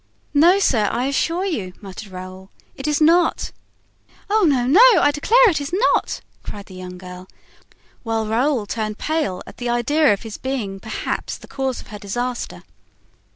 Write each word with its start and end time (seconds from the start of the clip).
"No, 0.33 0.57
sir, 0.57 0.87
I 0.91 1.05
assure 1.05 1.45
you," 1.45 1.73
muttered 1.79 2.11
Raoul, 2.11 2.49
"it 2.75 2.87
is 2.87 2.99
not." 2.99 3.51
"Oh, 4.31 4.45
no, 4.49 4.65
no, 4.65 4.81
I 4.99 5.11
declare 5.11 5.47
it 5.47 5.61
is 5.61 5.71
not!" 5.71 6.21
cried 6.41 6.65
the 6.65 6.73
young 6.73 6.97
girl, 6.97 7.27
while 8.01 8.25
Raoul 8.25 8.65
turned 8.65 8.97
pale 8.97 9.43
at 9.45 9.57
the 9.57 9.69
idea 9.69 10.11
of 10.11 10.23
his 10.23 10.39
being 10.39 10.79
perhaps 10.79 11.37
the 11.37 11.47
cause 11.47 11.81
of 11.81 11.89
her 11.89 11.99
disaster. 11.99 12.63